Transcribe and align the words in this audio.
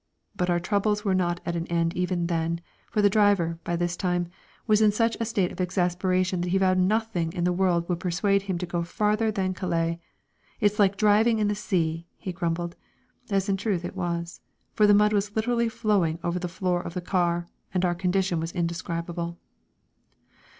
But 0.35 0.49
our 0.49 0.59
troubles 0.59 1.05
were 1.05 1.13
not 1.13 1.41
at 1.45 1.55
an 1.55 1.67
end 1.67 1.95
even 1.95 2.25
then, 2.25 2.59
for 2.89 3.03
the 3.03 3.07
driver, 3.09 3.59
by 3.63 3.75
this 3.75 3.95
time, 3.95 4.29
was 4.65 4.81
in 4.81 4.91
such 4.91 5.15
a 5.19 5.25
state 5.25 5.51
of 5.51 5.61
exasperation 5.61 6.41
that 6.41 6.49
he 6.49 6.57
vowed 6.57 6.79
nothing 6.79 7.31
in 7.33 7.43
the 7.43 7.53
world 7.53 7.87
would 7.87 7.99
persuade 7.99 8.41
him 8.41 8.57
to 8.57 8.65
go 8.65 8.81
farther 8.83 9.29
than 9.29 9.53
Calais. 9.53 9.99
"It's 10.59 10.79
like 10.79 10.97
driving 10.97 11.37
in 11.37 11.49
the 11.49 11.53
sea!" 11.53 12.07
he 12.17 12.31
grumbled, 12.31 12.75
as 13.29 13.47
in 13.47 13.57
truth 13.57 13.85
it 13.85 13.95
was, 13.95 14.41
for 14.73 14.87
the 14.87 14.95
mud 14.95 15.13
was 15.13 15.35
literally 15.35 15.69
flowing 15.69 16.17
over 16.23 16.39
the 16.39 16.47
floor 16.47 16.81
of 16.81 16.95
the 16.95 17.01
car, 17.01 17.45
and 17.71 17.85
our 17.85 17.93
condition 17.93 18.39
was 18.39 18.51
indescribable. 18.53 19.37